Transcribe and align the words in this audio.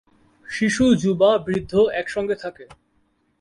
শিশু-যুবা-বৃদ্ধ 0.45 1.73
একসঙ্গে 1.93 2.35
থাকে। 2.35 2.65